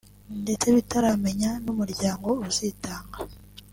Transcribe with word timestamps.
ndetse 0.43 0.67
bitaramenya 0.75 1.51
n’umuryango 1.63 2.27
uzitanga 2.47 3.17